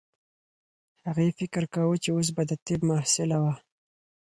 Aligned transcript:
هغې 1.07 1.27
فکر 1.39 1.63
کاوه 1.73 1.95
چې 2.03 2.09
اوس 2.15 2.27
به 2.35 2.43
د 2.49 2.51
طب 2.65 2.79
محصله 2.89 3.37
وه 3.43 3.53